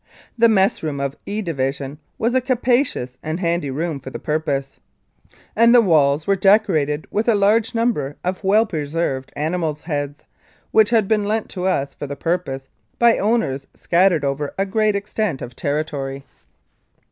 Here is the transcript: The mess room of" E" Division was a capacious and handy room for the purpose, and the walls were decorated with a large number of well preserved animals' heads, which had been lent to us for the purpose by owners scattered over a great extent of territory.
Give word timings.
The 0.35 0.49
mess 0.49 0.81
room 0.81 0.99
of" 0.99 1.15
E" 1.27 1.43
Division 1.43 1.99
was 2.17 2.33
a 2.33 2.41
capacious 2.41 3.19
and 3.21 3.39
handy 3.39 3.69
room 3.69 3.99
for 3.99 4.09
the 4.09 4.17
purpose, 4.17 4.79
and 5.55 5.75
the 5.75 5.79
walls 5.79 6.25
were 6.25 6.35
decorated 6.35 7.05
with 7.11 7.27
a 7.29 7.35
large 7.35 7.75
number 7.75 8.17
of 8.23 8.43
well 8.43 8.65
preserved 8.65 9.31
animals' 9.35 9.81
heads, 9.81 10.23
which 10.71 10.89
had 10.89 11.07
been 11.07 11.25
lent 11.25 11.49
to 11.49 11.65
us 11.67 11.93
for 11.93 12.07
the 12.07 12.15
purpose 12.15 12.67
by 12.97 13.19
owners 13.19 13.67
scattered 13.75 14.25
over 14.25 14.55
a 14.57 14.65
great 14.65 14.95
extent 14.95 15.39
of 15.39 15.55
territory. 15.55 16.23